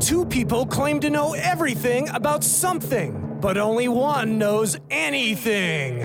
[0.00, 6.02] Two people claim to know everything about something, but only one knows anything.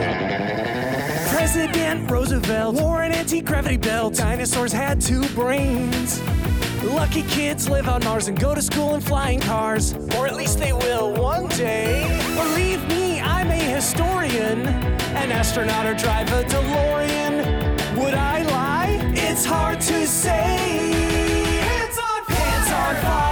[1.27, 4.15] President Roosevelt wore an anti gravity belt.
[4.15, 6.21] Dinosaurs had two brains.
[6.83, 9.93] Lucky kids live on Mars and go to school in flying cars.
[10.15, 12.03] Or at least they will one day.
[12.35, 14.67] Believe me, I'm a historian.
[14.67, 17.97] An astronaut or drive a DeLorean.
[17.97, 18.99] Would I lie?
[19.15, 20.57] It's hard to say.
[21.59, 22.35] Pants on fire.
[22.37, 23.30] Pants on fire.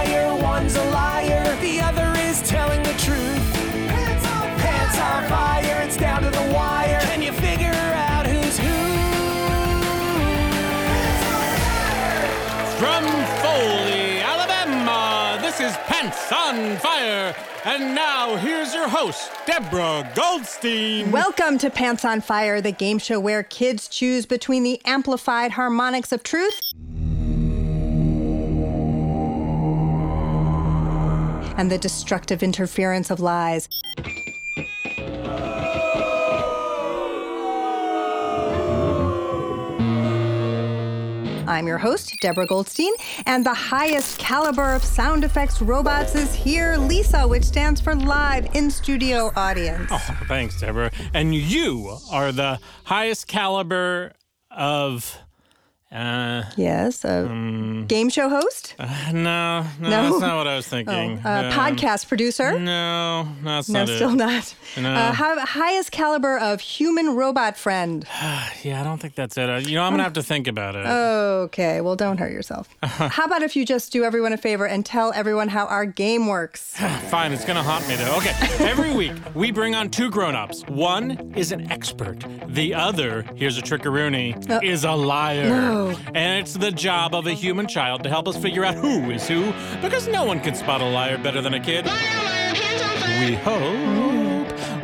[15.70, 17.34] Alabama, this is Pants on Fire.
[17.64, 21.10] And now here's your host, Deborah Goldstein.
[21.10, 26.12] Welcome to Pants on Fire, the game show where kids choose between the amplified harmonics
[26.12, 26.58] of truth
[31.56, 33.68] and the destructive interference of lies.
[41.50, 42.92] I'm your host, Deborah Goldstein,
[43.26, 48.54] and the highest caliber of sound effects robots is here, Lisa, which stands for live
[48.54, 49.90] in studio audience.
[49.90, 50.92] Oh, thanks, Deborah.
[51.12, 54.12] And you are the highest caliber
[54.50, 55.18] of.
[55.92, 59.90] Uh, Yes, a game show host, no, no, No?
[59.90, 60.94] that's not what I was thinking.
[61.24, 62.52] a Um, podcast producer.
[62.60, 64.14] No, No, not still it.
[64.14, 64.54] not.
[64.80, 64.88] No.
[64.94, 68.06] Uh, hi- highest caliber of human robot friend.
[68.62, 69.48] Yeah, I don't think that's it.
[69.48, 70.84] Uh, You know, I'm gonna have to think about it.
[70.86, 72.68] Okay, well, don't hurt yourself.
[72.82, 76.26] how about if you just do everyone a favor and tell everyone how our game
[76.26, 76.74] works?
[77.10, 78.16] Fine, it's gonna haunt me though.
[78.18, 80.62] Okay, every week we bring on two grown-ups.
[80.68, 82.22] One is an expert.
[82.48, 85.48] The other, here's a trickeroony, is a liar.
[85.48, 85.79] No.
[85.88, 89.26] And it's the job of a human child to help us figure out who is
[89.26, 91.84] who, because no one can spot a liar better than a kid.
[93.20, 94.30] We hope.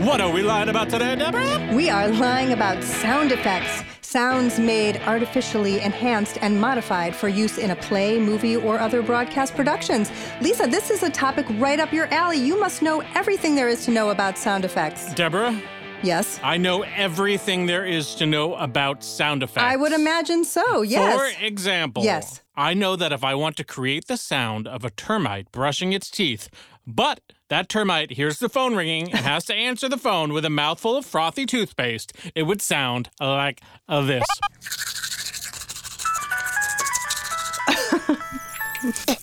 [0.01, 1.75] What are we lying about today, Deborah?
[1.75, 3.83] We are lying about sound effects.
[4.03, 9.55] Sounds made artificially enhanced and modified for use in a play, movie, or other broadcast
[9.55, 10.13] productions.
[10.41, 12.39] Lisa, this is a topic right up your alley.
[12.39, 15.13] You must know everything there is to know about sound effects.
[15.15, 15.61] Deborah,
[16.07, 16.39] Yes?
[16.43, 19.65] I know everything there is to know about sound effects.
[19.65, 21.19] I would imagine so, yes.
[21.19, 22.43] For example, Yes.
[22.57, 26.11] I know that if I want to create the sound of a termite brushing its
[26.11, 26.49] teeth,
[26.87, 30.51] but that termite hears the phone ringing and has to answer the phone with a
[30.51, 34.25] mouthful of frothy toothpaste, it would sound like this.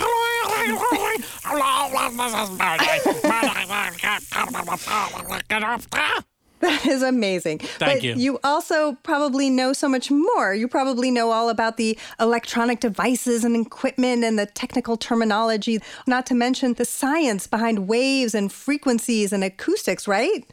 [6.65, 7.59] That is amazing.
[7.59, 8.15] Thank but you.
[8.15, 10.53] You also probably know so much more.
[10.55, 16.25] You probably know all about the electronic devices and equipment and the technical terminology, not
[16.27, 20.45] to mention the science behind waves and frequencies and acoustics, right?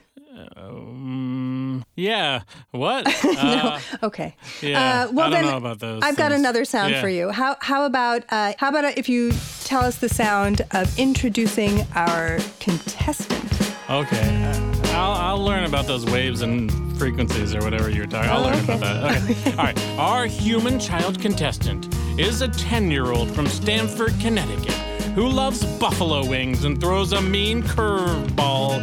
[0.56, 2.42] Um, Yeah.
[2.70, 3.06] What?
[3.38, 4.34] Uh, Okay.
[4.60, 7.00] Yeah, Uh, well I don't then, know about those I've got another sound Yeah.
[7.00, 7.30] for you.
[7.30, 9.32] How how about uh, how about if you
[9.64, 13.52] tell us the sound of introducing our contestant?
[13.88, 14.81] Okay.
[14.92, 18.30] I'll, I'll learn about those waves and frequencies or whatever you're talking.
[18.30, 18.74] I'll Oh, learn okay.
[18.76, 19.22] about that.
[19.30, 19.50] Okay.
[19.56, 19.88] All right.
[19.98, 21.88] Our human child contestant
[22.18, 24.74] is a 10 year old from Stamford, Connecticut,
[25.14, 28.80] who loves buffalo wings and throws a mean curveball.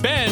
[0.00, 0.30] Ben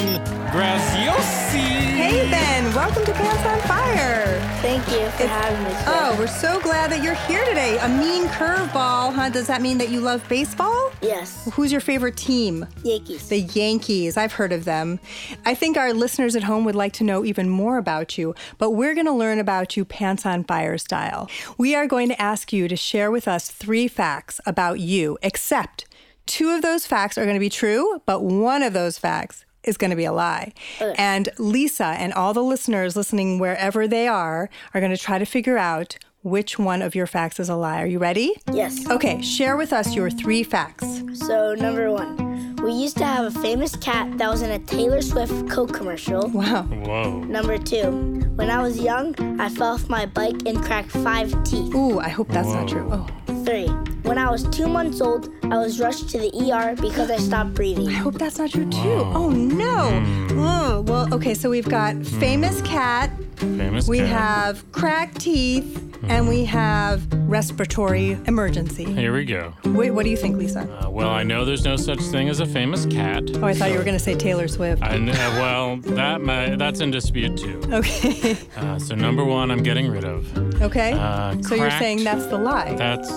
[0.53, 1.59] Graziosi.
[1.59, 4.41] Hey Ben, welcome to Pants on Fire.
[4.63, 5.71] Thank you for having me.
[5.71, 5.85] today.
[5.87, 7.77] Oh, we're so glad that you're here today.
[7.79, 9.29] A mean curveball, huh?
[9.31, 10.86] Does that mean that you love baseball?
[11.01, 12.67] Yes, Who's your favorite team?
[12.83, 13.29] Yankees.
[13.29, 14.17] The Yankees.
[14.17, 15.01] I've heard of them.
[15.45, 18.71] I think our listeners at home would like to know even more about you, but
[18.73, 21.31] we're going to learn about you pants on fire style.
[21.59, 25.87] We are going to ask you to share with us three facts about you, except
[26.27, 29.77] two of those facts are going to be true, but one of those facts is
[29.77, 30.53] going to be a lie.
[30.97, 35.25] And Lisa and all the listeners listening wherever they are are going to try to
[35.25, 37.81] figure out which one of your facts is a lie.
[37.81, 38.35] Are you ready?
[38.53, 38.89] yes.
[38.91, 40.85] Okay, share with us your three facts.
[41.15, 45.01] So number one, we used to have a famous cat that was in a Taylor
[45.03, 46.29] Swift Coke commercial.
[46.31, 46.63] Wow.
[46.65, 47.21] Whoa.
[47.21, 47.91] Number two,
[48.35, 51.73] when I was young, I fell off my bike and cracked five teeth.
[51.75, 52.89] Ooh, I hope that's not true.
[52.93, 53.07] Oh.
[53.45, 53.69] Three,
[54.03, 57.55] when I was two months old, I was rushed to the ER because I stopped
[57.55, 57.87] breathing.
[57.89, 59.03] I hope that's not true too.
[59.15, 60.03] Oh no.
[60.33, 64.09] Oh, well, okay, so we've got famous cat, Famous we cat.
[64.09, 68.85] have cracked teeth, and we have respiratory emergency.
[68.85, 69.53] Here we go.
[69.65, 70.61] Wait, what do you think, Lisa?
[70.85, 73.25] Uh, well, I know there's no such thing as a famous cat.
[73.37, 74.83] Oh, I thought you were going to say Taylor Swift.
[74.83, 77.61] I kn- uh, well, that may, that's in dispute too.
[77.73, 78.37] Okay.
[78.57, 80.63] Uh, so number one, I'm getting rid of.
[80.63, 80.93] Okay.
[80.93, 82.75] Uh, so you're saying that's the lie.
[82.75, 83.11] That's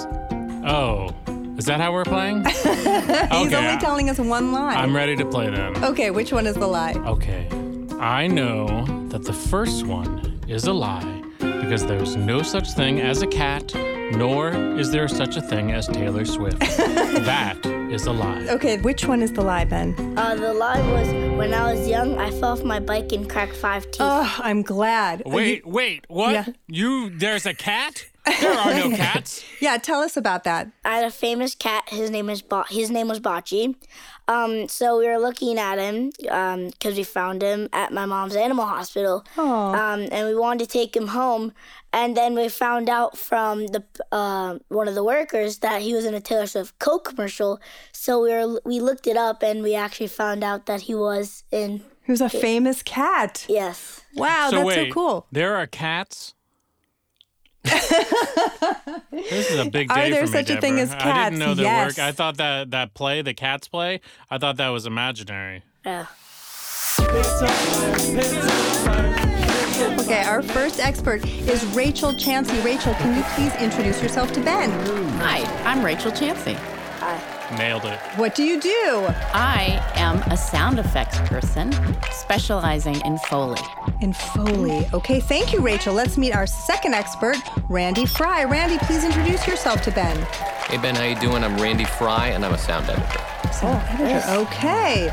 [0.65, 1.15] oh,
[1.57, 2.43] Is that how we're playing?
[2.45, 4.73] He's Okay, only telling us one lie.
[4.75, 5.83] I'm ready to play then.
[5.83, 6.93] okay, which one is the lie?
[7.05, 7.47] Okay.
[7.99, 11.18] I know that the first one is a lie
[11.59, 13.73] because there's no such thing as a cat,
[14.13, 16.59] nor is there such a thing as Taylor Swift.
[16.59, 17.57] that
[17.91, 18.47] is a lie.
[18.49, 19.95] Okay, which one is the lie, Ben?
[20.17, 21.07] Uh, the lie was
[21.37, 24.01] when I was young, I fell off my bike and cracked five teeth.
[24.01, 25.23] Oh, I'm glad.
[25.25, 26.31] Wait, wait, what?
[26.33, 26.45] Yeah.
[26.67, 28.05] You, there's a cat?
[28.25, 29.43] There are no cats.
[29.59, 30.69] Yeah, tell us about that.
[30.85, 31.83] I had a famous cat.
[31.89, 33.75] His name is Bo- his name was Bocce.
[34.27, 38.65] Um, so we were looking at him because we found him at my mom's animal
[38.65, 41.51] hospital, um, and we wanted to take him home.
[41.91, 46.05] And then we found out from the uh, one of the workers that he was
[46.05, 47.59] in a Taylor Swift Coke commercial.
[47.91, 51.43] So we were we looked it up, and we actually found out that he was
[51.51, 51.81] in.
[52.05, 53.45] He was a famous cat.
[53.49, 54.01] Yes.
[54.15, 55.27] Wow, so that's wait, so cool.
[55.31, 56.33] there are cats?
[59.11, 60.81] This is a big Are day there for me, such a thing Deborah.
[60.81, 61.29] as I cats?
[61.29, 61.97] didn't know that Yes.
[61.97, 61.99] work.
[62.05, 65.63] I thought that that play, the cats play, I thought that was imaginary.
[65.85, 66.05] Yeah.
[69.99, 72.63] Okay, our first expert is Rachel Chansey.
[72.65, 74.69] Rachel, can you please introduce yourself to Ben?
[75.19, 76.57] Hi, I'm Rachel Chansey.
[77.57, 77.99] Nailed it.
[78.15, 79.07] What do you do?
[79.33, 81.73] I am a sound effects person
[82.11, 83.59] specializing in Foley.
[84.01, 84.87] In Foley.
[84.93, 85.93] Okay, thank you, Rachel.
[85.95, 87.37] Let's meet our second expert,
[87.67, 88.43] Randy Fry.
[88.43, 90.15] Randy, please introduce yourself to Ben.
[90.67, 91.43] Hey Ben, how you doing?
[91.43, 93.51] I'm Randy Fry, and I'm a sound editor.
[93.51, 94.47] Sound oh, editor.
[94.51, 95.11] Okay.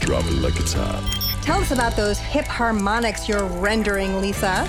[0.00, 1.27] Drop it like it's hot.
[1.48, 4.68] Tell us about those hip harmonics you're rendering, Lisa.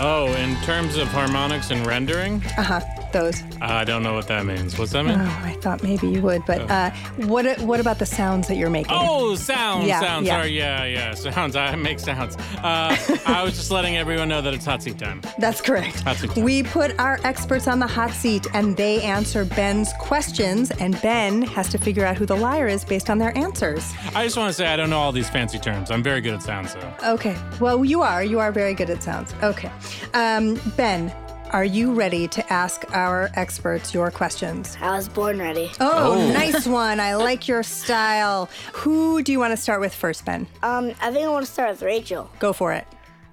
[0.00, 2.80] Oh, in terms of harmonics and rendering, Uh huh.
[3.12, 3.42] Those.
[3.60, 4.78] I don't know what that means.
[4.78, 5.18] What's that mean?
[5.18, 6.90] Oh, I thought maybe you would, but uh,
[7.26, 8.92] what what about the sounds that you're making?
[8.96, 10.26] Oh, sounds, Yeah, sounds.
[10.26, 10.36] yeah.
[10.36, 11.56] Sorry, yeah, yeah, sounds.
[11.56, 12.36] I make sounds.
[12.62, 12.96] Uh,
[13.26, 15.22] I was just letting everyone know that it's hot seat time.
[15.38, 16.00] That's correct.
[16.00, 16.44] Hot seat time.
[16.44, 21.42] We put our experts on the hot seat and they answer Ben's questions, and Ben
[21.42, 23.92] has to figure out who the liar is based on their answers.
[24.14, 25.90] I just want to say I don't know all these fancy terms.
[25.90, 26.92] I'm very good at sounds, though.
[27.14, 27.36] Okay.
[27.60, 28.22] Well, you are.
[28.22, 29.34] You are very good at sounds.
[29.42, 29.70] Okay.
[30.14, 31.12] Um, ben,
[31.52, 34.76] are you ready to ask our experts your questions?
[34.80, 35.70] I was born ready.
[35.80, 37.00] Oh, nice one.
[37.00, 38.48] I like your style.
[38.72, 40.46] Who do you want to start with first, Ben?
[40.62, 42.30] Um, I think I want to start with Rachel.
[42.38, 42.86] Go for it.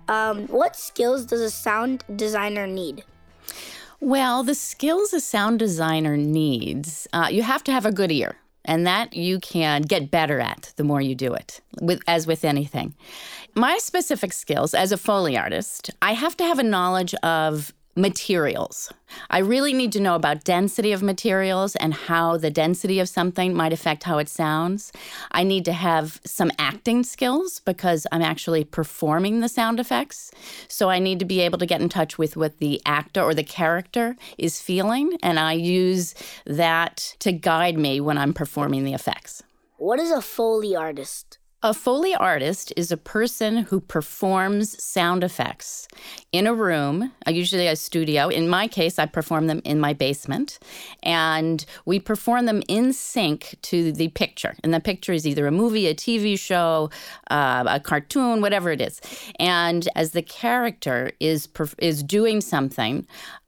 [0.07, 3.03] Um, what skills does a sound designer need?
[3.99, 8.35] Well, the skills a sound designer needs, uh, you have to have a good ear.
[8.65, 12.43] And that you can get better at the more you do it, with, as with
[12.43, 12.95] anything.
[13.55, 18.91] My specific skills as a Foley artist, I have to have a knowledge of materials.
[19.29, 23.53] I really need to know about density of materials and how the density of something
[23.53, 24.91] might affect how it sounds.
[25.31, 30.31] I need to have some acting skills because I'm actually performing the sound effects.
[30.67, 33.33] So I need to be able to get in touch with what the actor or
[33.33, 36.13] the character is feeling, and I use
[36.45, 39.43] that to guide me when I'm performing the effects.
[39.77, 41.36] What is a Foley artist?
[41.63, 45.87] A Foley artist is a person who performs sound effects
[46.31, 48.27] in a room, uh, usually a studio.
[48.27, 50.59] In my case, I perform them in my basement,
[51.01, 54.55] and we perform them in sync to the picture.
[54.63, 56.91] And the picture is either a movie, a TV show,
[57.31, 59.01] uh, a cartoon, whatever it is.
[59.39, 61.49] And as the character is
[61.79, 63.07] is doing something,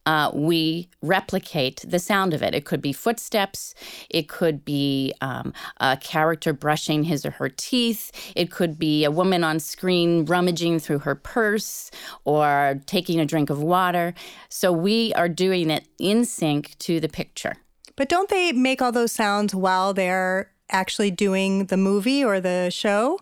[0.09, 2.55] uh, we replicate the sound of it.
[2.55, 3.75] It could be footsteps,
[4.09, 9.11] it could be um, a character brushing his or her teeth, it could be a
[9.11, 11.91] woman on screen rummaging through her purse
[12.25, 14.15] or taking a drink of water.
[14.49, 17.57] So we are doing it in sync to the picture.
[17.95, 22.69] But don't they make all those sounds while they're actually doing the movie or the
[22.69, 23.19] show?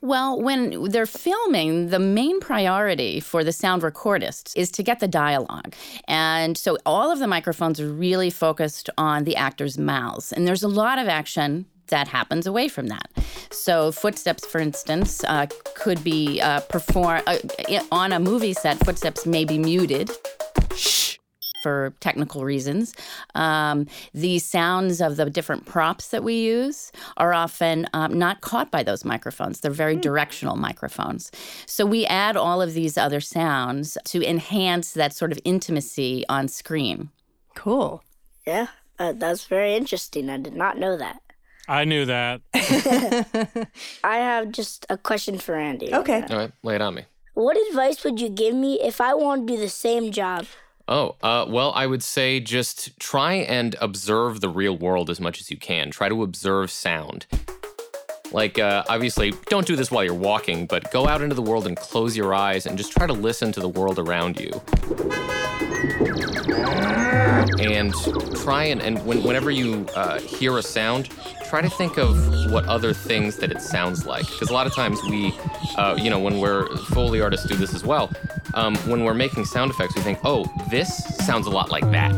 [0.00, 5.08] Well, when they're filming, the main priority for the sound recordists is to get the
[5.08, 5.74] dialogue.
[6.08, 10.32] And so all of the microphones are really focused on the actors' mouths.
[10.32, 13.10] And there's a lot of action that happens away from that.
[13.50, 17.38] So, footsteps, for instance, uh, could be uh, perform uh,
[17.90, 18.78] on a movie set.
[18.84, 20.10] Footsteps may be muted
[21.62, 22.94] for technical reasons.
[23.34, 28.70] Um, the sounds of the different props that we use are often um, not caught
[28.70, 29.60] by those microphones.
[29.60, 31.30] They're very directional microphones.
[31.66, 36.48] So we add all of these other sounds to enhance that sort of intimacy on
[36.48, 37.10] screen.
[37.54, 38.02] Cool.
[38.46, 40.30] Yeah, uh, that's very interesting.
[40.30, 41.20] I did not know that.
[41.68, 42.40] I knew that.
[44.02, 45.94] I have just a question for Andy.
[45.94, 46.24] Okay.
[46.28, 47.04] All right, lay it on me.
[47.34, 50.46] What advice would you give me if I want to do the same job?
[50.88, 55.40] Oh, uh, well, I would say just try and observe the real world as much
[55.40, 55.90] as you can.
[55.90, 57.26] Try to observe sound.
[58.32, 61.66] Like, uh, obviously, don't do this while you're walking, but go out into the world
[61.66, 64.50] and close your eyes and just try to listen to the world around you.
[67.58, 67.92] And
[68.36, 71.10] try and, and when, whenever you uh, hear a sound,
[71.48, 74.26] try to think of what other things that it sounds like.
[74.26, 75.34] Because a lot of times we,
[75.76, 78.10] uh, you know, when we're Foley artists do this as well,
[78.54, 82.12] um, when we're making sound effects, we think, oh, this sounds a lot like that.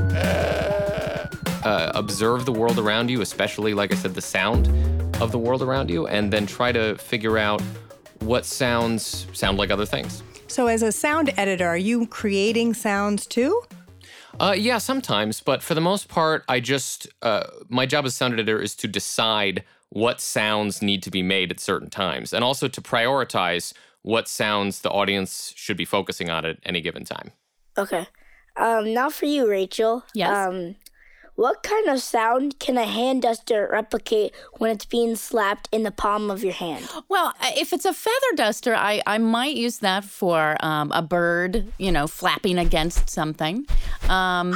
[1.64, 4.68] Uh, observe the world around you, especially, like I said, the sound
[5.20, 7.60] of the world around you, and then try to figure out
[8.20, 10.22] what sounds sound like other things.
[10.48, 13.62] So, as a sound editor, are you creating sounds too?
[14.40, 18.34] Uh, yeah, sometimes, but for the most part, I just uh, my job as sound
[18.34, 22.66] editor is to decide what sounds need to be made at certain times, and also
[22.66, 27.32] to prioritize what sounds the audience should be focusing on at any given time.
[27.78, 28.06] Okay.
[28.56, 30.04] Um, now for you, Rachel.
[30.14, 30.30] Yes.
[30.30, 30.76] Um,
[31.34, 35.90] what kind of sound can a hand duster replicate when it's being slapped in the
[35.90, 36.86] palm of your hand?
[37.08, 41.00] Well, uh, if it's a feather duster, I, I might use that for um, a
[41.00, 43.64] bird, you know, flapping against something.
[44.10, 44.54] Um,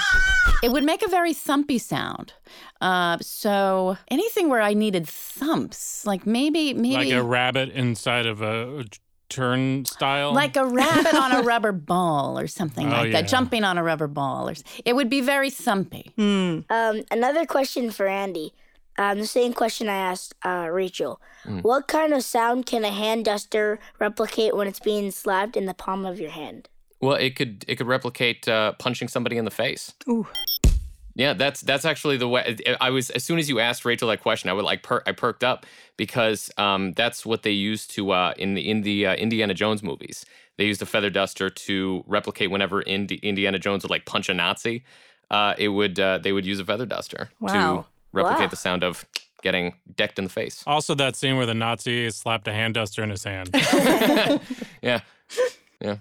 [0.62, 2.34] it would make a very thumpy sound.
[2.82, 8.42] Uh, so anything where I needed thumps, like maybe maybe Like a rabbit inside of
[8.42, 8.84] a
[9.28, 10.32] turnstile.
[10.32, 13.20] like a rabbit on a rubber ball or something Oh, like yeah.
[13.22, 14.54] that, jumping on a rubber ball, or
[14.84, 16.16] it would be very thumpy.
[16.18, 18.52] Um, another question for Andy.
[18.98, 21.20] Um, the same question I asked uh, Rachel.
[21.62, 25.74] What kind of sound can a hand duster replicate when it's being slapped in the
[25.74, 26.68] palm of your hand?
[27.00, 29.92] Well, it could it could replicate uh, punching somebody in the face.
[30.08, 30.26] Ooh.
[31.18, 32.56] Yeah, that's that's actually the way.
[32.80, 35.12] I was as soon as you asked Rachel that question, I would like per, I
[35.12, 35.64] perked up
[35.96, 39.82] because um, that's what they used to uh, in the in the uh, Indiana Jones
[39.82, 40.26] movies.
[40.58, 44.34] They used a feather duster to replicate whenever Indi- Indiana Jones would like punch a
[44.34, 44.84] Nazi.
[45.30, 47.52] Uh, it would uh, they would use a feather duster Wow.
[47.52, 48.48] to replicate Wow.
[48.48, 49.04] the sound of
[49.42, 50.62] getting decked in the face.
[50.66, 53.50] also, that scene where the Nazi slapped a hand duster in his hand.
[54.82, 55.00] Yeah.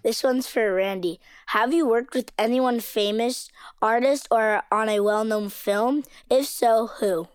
[0.03, 1.20] This one's for Randy.
[1.48, 3.50] Have you worked with anyone famous,
[3.82, 6.03] artist, or on a well known film?
[6.29, 7.27] If so, who?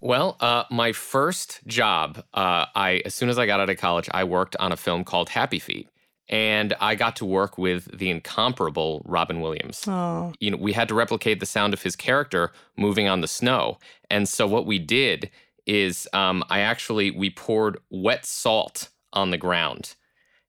[0.00, 4.08] Well, uh, my first job, uh, I as soon as I got out of college,
[4.12, 5.88] I worked on a film called Happy Feet,
[6.28, 9.84] and I got to work with the incomparable Robin Williams.
[9.86, 10.32] Oh.
[10.40, 13.78] You know, we had to replicate the sound of his character moving on the snow,
[14.10, 15.30] and so what we did
[15.66, 19.94] is, um, I actually we poured wet salt on the ground,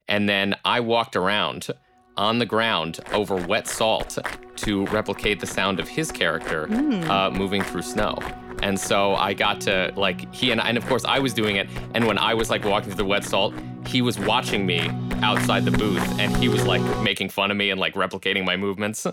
[0.08, 1.68] and then I walked around
[2.16, 4.18] on the ground over wet salt
[4.56, 6.68] to replicate the sound of his character
[7.10, 8.16] uh, moving through snow.
[8.62, 11.68] And so I got to like he and and of course I was doing it.
[11.94, 13.52] And when I was like walking through the wet salt,
[13.86, 14.88] he was watching me
[15.22, 18.56] outside the booth, and he was like making fun of me and like replicating my
[18.56, 19.06] movements.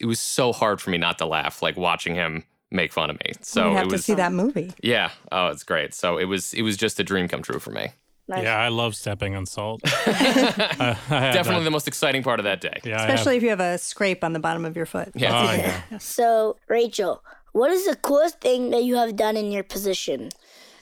[0.00, 3.16] It was so hard for me not to laugh, like watching him make fun of
[3.20, 3.32] me.
[3.42, 4.72] So we have it to see that movie.
[4.82, 5.10] yeah.
[5.30, 5.92] Oh, it's great.
[5.94, 7.88] So it was it was just a dream come true for me.
[8.28, 8.42] Nice.
[8.44, 9.80] yeah, I love stepping on salt.
[9.86, 11.64] I- I Definitely that.
[11.64, 12.78] the most exciting part of that day.
[12.84, 15.08] Yeah, Especially if you have a scrape on the bottom of your foot.
[15.14, 15.32] Yeah.
[15.40, 15.52] Oh,
[15.90, 15.98] yeah.
[15.98, 20.28] So, Rachel, what is the coolest thing that you have done in your position?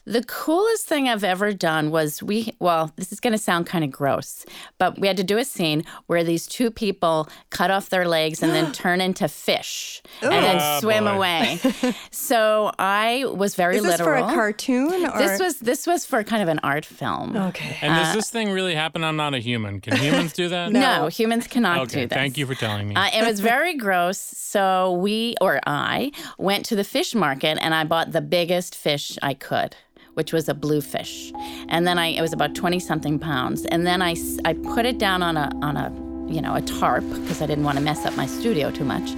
[0.09, 3.83] The coolest thing I've ever done was we, well, this is going to sound kind
[3.85, 4.47] of gross,
[4.79, 8.41] but we had to do a scene where these two people cut off their legs
[8.41, 11.11] and then turn into fish and then Oh, swim boy.
[11.11, 11.59] away.
[12.13, 14.29] so I was very Is this for literal.
[14.31, 15.07] a cartoon?
[15.07, 15.19] Or?
[15.19, 17.37] This was this was for kind of an art film.
[17.37, 17.77] Okay.
[17.83, 19.81] And does this thing really happen I'm not a human?
[19.81, 20.71] Can humans do that?
[20.87, 22.17] No, humans cannot Okay, do this.
[22.17, 22.95] thank you for telling me.
[22.95, 24.19] Uh, it was very gross.
[24.21, 29.19] So we, or I, went to the fish market and I bought the biggest fish
[29.23, 29.75] I could,
[30.17, 31.31] which was a bluefish.
[31.69, 33.67] And then I, it was about 20 something pounds.
[33.67, 35.93] And then I, I put it down on a, on a,
[36.33, 39.11] you know, a tarp because I didn't want to mess up my studio too much.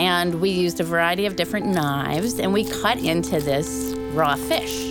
[0.00, 4.90] And we used a variety of different knives and we cut into this raw fish.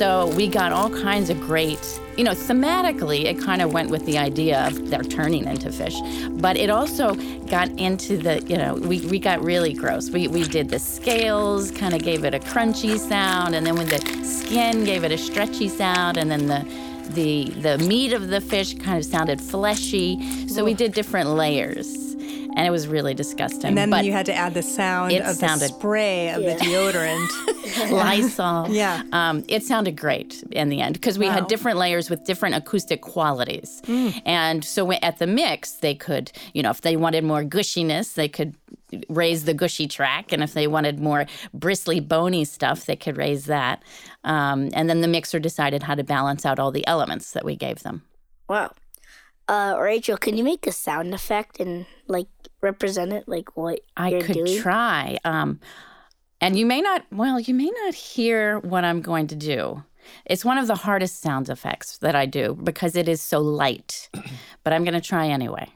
[0.00, 1.78] So we got all kinds of great,
[2.16, 5.94] you know, thematically, it kind of went with the idea of they're turning into fish.
[6.30, 7.16] But it also
[7.48, 10.08] got into the, you know, we, we got really gross.
[10.08, 13.90] We, we did the scales, kind of gave it a crunchy sound, and then with
[13.90, 16.66] the skin gave it a stretchy sound, and then the
[17.10, 20.48] the the meat of the fish kind of sounded fleshy.
[20.48, 22.09] So we did different layers.
[22.56, 23.66] And it was really disgusting.
[23.68, 26.42] and then but you had to add the sound it of sounded- the spray of
[26.42, 27.28] the deodorant.
[27.90, 28.68] Lysol.
[28.70, 29.02] Yeah.
[29.12, 31.32] Um, it sounded great in the end because we Wow.
[31.34, 33.80] had different layers with different acoustic qualities.
[34.26, 38.14] And so when- at the mix, they could, you know, if they wanted more gushiness,
[38.14, 38.54] they could
[39.08, 40.32] raise the gushy track.
[40.32, 43.82] And if they wanted more bristly, bony stuff, they could raise that.
[44.24, 47.54] Um, and then the mixer decided how to balance out all the elements that we
[47.56, 48.02] gave them.
[48.48, 48.72] Wow.
[49.50, 52.28] Uh, Rachel, can you make a sound effect and like
[52.60, 54.62] represent it, like what I you're could doing?
[54.62, 55.18] try.
[55.24, 55.58] Um,
[56.40, 59.82] and you may not, well, you may not hear what I'm going to do.
[60.24, 64.08] It's one of the hardest sound effects that I do because it is so light.
[64.62, 65.68] but I'm going to try anyway.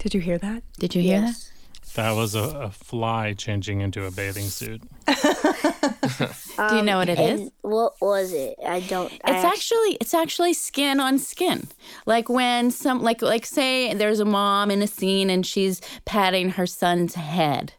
[0.00, 0.62] Did you hear that?
[0.78, 1.50] Did you hear Yes.
[1.94, 4.82] That was a, a fly changing into a bathing suit.
[6.68, 7.40] Do you know what it um, is?
[7.40, 8.56] And what was it?
[8.66, 9.12] I don't.
[9.24, 11.68] I It's actually it's actually skin on skin.
[12.06, 16.50] Like when some like like say there's a mom in a scene and she's patting
[16.50, 17.72] her son's head,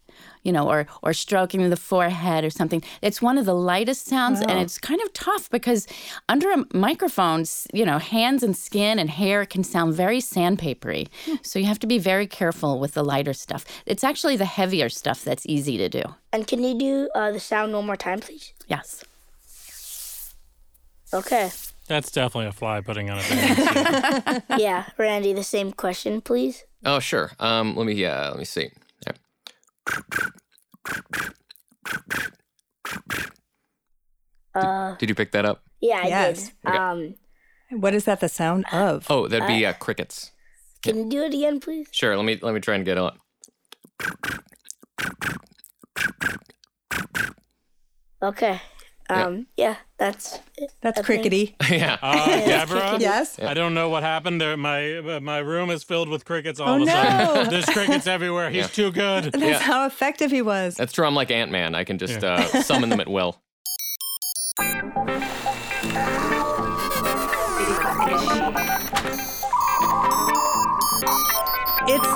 [0.44, 2.84] you know, or or stroking the forehead or something.
[3.02, 5.88] It's one of the lightest sounds and it's kind of tough because
[6.30, 11.08] under a microphone, you know, hands and skin and hair can sound very sandpapery.
[11.42, 13.66] So you have to be very careful with the lighter stuff.
[13.86, 16.04] It's actually the heavier stuff that's easy to do.
[16.34, 18.54] And can you do uh, the sound one more time, please?
[18.68, 19.04] Yes.
[21.14, 21.52] Okay.
[21.88, 23.66] That's definitely a fly putting on a bathing
[24.48, 24.62] suit.
[24.62, 26.64] yeah, Randy, the same question, please.
[26.86, 27.32] Oh, sure.
[27.40, 28.70] Um, let me uh, let me see.
[34.56, 34.92] Yeah.
[34.92, 35.64] Uh, Did you pick that up?
[35.82, 36.50] yeah, I Yes.
[36.50, 36.54] did.
[36.68, 36.78] Okay.
[36.78, 37.16] Um,
[37.72, 39.06] What is that the sound of?
[39.10, 40.32] Oh, that'd be uh, crickets.
[40.84, 41.88] can you do it again, please?
[41.92, 42.18] Sure.
[42.18, 43.18] Let me let me try and get on.
[48.22, 48.62] Okay.
[49.12, 50.72] Um, yeah, that's it.
[50.82, 51.06] That's Okay.
[51.06, 51.56] crickety.
[51.70, 51.98] yeah.
[52.02, 52.98] Uh, Deborah?
[53.00, 53.40] Yes.
[53.40, 54.56] I don't know what happened there.
[54.58, 56.92] My uh, my room is filled with crickets all Oh, of a no.
[56.94, 57.50] sudden.
[57.52, 58.50] There's crickets everywhere.
[58.50, 58.68] He's Yeah.
[58.68, 59.26] too good.
[59.34, 59.60] That's Yeah.
[59.60, 60.76] how effective he was.
[60.76, 61.06] That's true.
[61.06, 61.76] I'm like Ant Man.
[61.76, 62.48] I can just Yeah.
[62.54, 63.42] uh, summon them at will.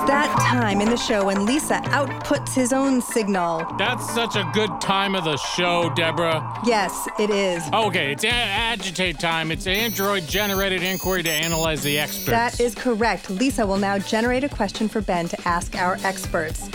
[0.06, 3.66] That time in the show when Lisa outputs his own signal.
[3.78, 6.60] That's such a good time of the show, Deborah.
[6.64, 7.62] Yes, it is.
[7.72, 9.50] Okay, it's a- agitate time.
[9.50, 12.26] It's Android generated inquiry to analyze the experts.
[12.26, 13.30] That is correct.
[13.30, 16.68] Lisa will now generate a question for Ben to ask our experts.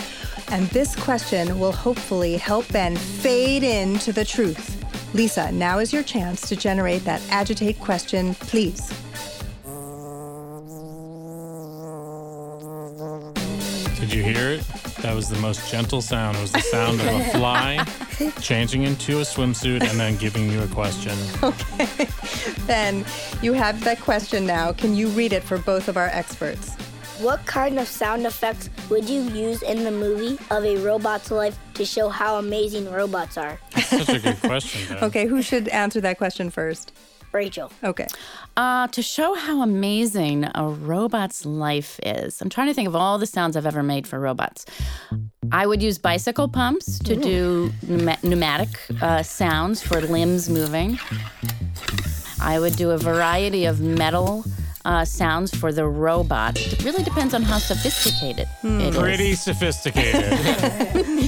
[0.50, 4.78] And this question will hopefully help Ben fade into the truth.
[5.14, 8.92] Lisa, now is your chance to generate that agitate question, please.
[15.02, 16.38] That was the most gentle sound.
[16.38, 17.84] It was the sound of a fly
[18.42, 21.18] changing into a swimsuit and then giving you a question.
[21.42, 22.08] Okay.
[22.68, 23.04] Ben,
[23.42, 24.72] you have that question now.
[24.74, 26.76] Can you read it for both of our experts?
[27.20, 31.58] What kind of sound effects would you use in the movie of a robot's life
[31.76, 33.60] to show how amazing robots are?
[33.84, 35.04] Such a good question, Ben.
[35.04, 36.92] Okay, who should answer that question first?
[37.32, 37.72] Rachel.
[37.84, 38.08] Okay.
[38.58, 43.18] Uh, to show how amazing a robot's life is, I'm trying to think of all
[43.18, 44.66] the sounds I've ever made for robots.
[45.52, 48.70] I would use bicycle pumps to do pneuma- pneumatic
[49.02, 51.00] uh, sounds for limbs moving.
[52.42, 54.44] I would do a variety of metal
[54.86, 56.60] uh, sounds for the robot.
[56.60, 58.98] It really depends on how sophisticated it is.
[58.98, 60.40] Pretty sophisticated.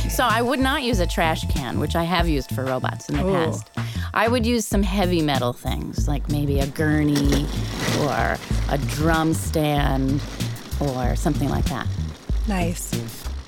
[0.14, 3.18] So I would not use a trash can, which I have used for robots in
[3.18, 3.70] the past.
[4.14, 7.48] I would use some heavy metal things, like maybe a gurney
[8.02, 8.38] or
[8.70, 10.22] a drum stand
[10.80, 11.88] or something like that.
[12.48, 12.94] Nice.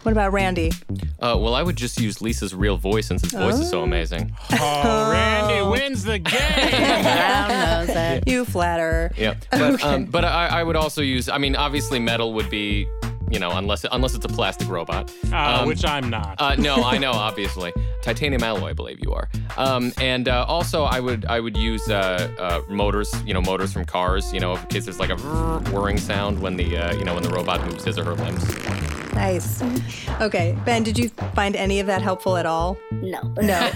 [0.01, 0.71] What about Randy?
[1.19, 4.35] Uh, well, I would just use Lisa's real voice since his voice is so amazing.
[4.53, 6.31] oh, Randy wins the game.
[7.03, 8.23] Brown knows it.
[8.27, 9.11] You flatter.
[9.17, 9.34] Yeah,
[9.71, 11.29] but um, but I, I would also use.
[11.29, 12.87] I mean, obviously, metal would be,
[13.31, 15.11] you know, unless unless it's a plastic robot.
[15.31, 16.35] Uh, Um, which I'm not.
[16.39, 18.69] Uh, no, I know, obviously, titanium alloy.
[18.69, 19.29] I believe you are.
[19.57, 23.13] Um, and uh, also, I would I would use uh, uh, motors.
[23.25, 24.33] You know, motors from cars.
[24.33, 25.15] You know, in case there's like a
[25.71, 28.43] whirring sound when the uh, you know when the robot moves his or her limbs.
[29.13, 29.63] Nice.
[30.19, 32.77] Okay, Ben, did you find any of that helpful at all?
[32.91, 33.21] No.
[33.41, 33.71] No.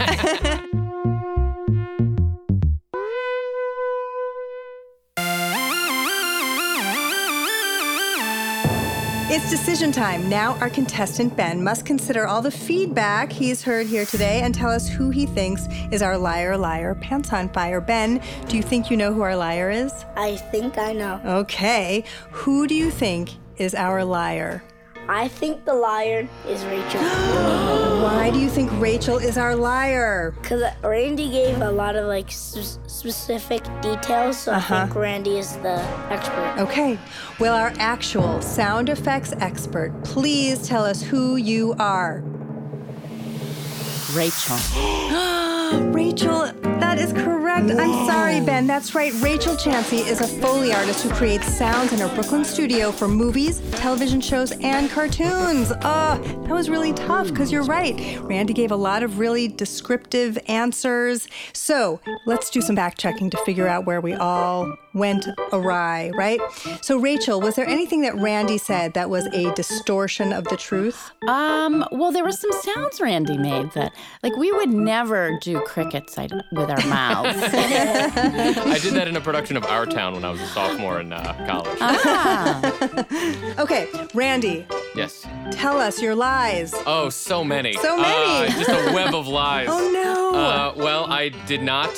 [9.32, 10.28] It's decision time.
[10.28, 14.72] Now, our contestant Ben must consider all the feedback he's heard here today and tell
[14.72, 17.80] us who he thinks is our liar, liar, pants on fire.
[17.80, 19.94] Ben, do you think you know who our liar is?
[20.16, 21.22] I think I know.
[21.24, 22.06] Okay.
[22.32, 24.64] Who do you think is our liar?
[25.12, 27.02] I think the liar is Rachel.
[28.04, 30.36] Why do you think Rachel is our liar?
[30.40, 34.76] Because Randy gave a lot of like s- specific details, so Uh-huh.
[34.76, 36.56] I think Randy is the expert.
[36.60, 37.00] Okay.
[37.40, 42.22] Well, our actual sound effects expert, please tell us who you are.
[44.14, 44.58] Rachel.
[45.78, 47.70] Rachel, that is correct.
[47.72, 48.66] I'm sorry, Ben.
[48.66, 49.14] That's right.
[49.22, 53.62] Rachel Chansey is a Foley artist who creates sounds in her Brooklyn studio for movies,
[53.72, 55.72] television shows, and cartoons.
[55.84, 58.20] Oh, that was really tough because you're right.
[58.22, 61.28] Randy gave a lot of really descriptive answers.
[61.54, 66.40] So let's do some back checking to figure out where we all went awry, right?
[66.82, 71.12] So, Rachel, was there anything that Randy said that was a distortion of the truth?
[71.28, 76.18] Um, well, there were some sounds Randy made that, like, we would never do crickets
[76.18, 77.38] I- with our mouths.
[77.44, 81.14] I did that in a production of Our Town when I was a sophomore in
[81.14, 81.78] uh, college.
[81.82, 85.26] ah, Okay, Randy, yes.
[85.52, 86.74] tell us your lies.
[86.86, 87.74] Oh, so many.
[87.74, 88.48] So many.
[88.48, 89.68] Uh, just a web of lies.
[89.80, 90.36] Oh, no.
[90.40, 91.90] Uh, well, I did not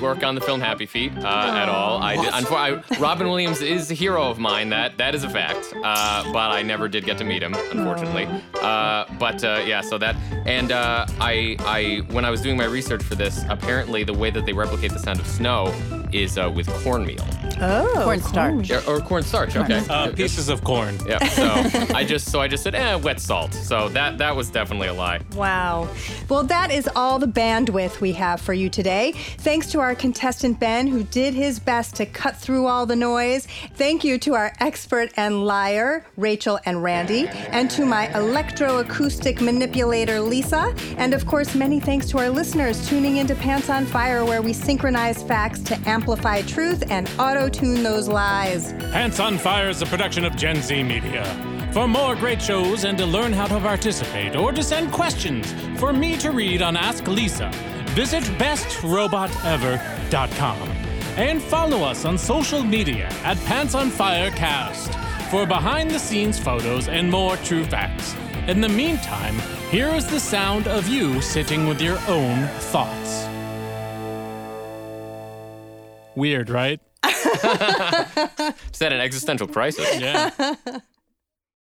[0.00, 1.98] work on the film Happy Feet uh, at all.
[2.02, 2.32] I did.
[2.44, 4.68] I, Robin Williams is a hero of mine.
[4.70, 5.72] That that is a fact.
[5.74, 8.26] Uh, but I never did get to meet him, unfortunately.
[8.60, 12.66] Uh, but uh, yeah, so that and uh, I I when I was doing my
[12.66, 15.72] research for this, apparently the way that they replicate the sound of snow
[16.12, 17.24] is uh, with cornmeal
[17.58, 18.68] Oh, cornstarch.
[18.68, 19.56] Yeah, or cornstarch.
[19.56, 19.82] Okay.
[19.88, 20.98] Uh, pieces of corn.
[21.06, 21.24] Yeah.
[21.28, 21.46] So
[21.94, 23.54] I just so I just said eh, wet salt.
[23.54, 25.20] So that that was definitely a lie.
[25.34, 25.88] Wow.
[26.28, 29.12] Well, that is all the bandwidth we have for you today.
[29.38, 33.46] Thanks to our contestant Ben, who did his best to cut through all the noise.
[33.74, 40.20] Thank you to our expert and liar, Rachel and Randy, and to my electroacoustic manipulator,
[40.20, 40.74] Lisa.
[40.98, 44.52] And of course, many thanks to our listeners tuning into Pants on Fire, where we
[44.52, 48.74] synchronize facts to amplify truth and auto tune those lies.
[48.92, 51.24] Pants on Fire is a production of Gen Z Media.
[51.72, 55.94] For more great shows and to learn how to participate or to send questions for
[55.94, 57.50] me to read on Ask Lisa,
[58.00, 60.68] visit bestrobotever.com
[61.16, 64.92] and follow us on social media at Pants on Fire Cast
[65.30, 68.14] for behind the scenes photos and more true facts.
[68.48, 69.38] In the meantime,
[69.70, 73.26] here is the sound of you sitting with your own thoughts.
[76.16, 76.80] Weird, right?
[77.04, 80.00] Is that an existential crisis?
[80.00, 80.30] Yeah.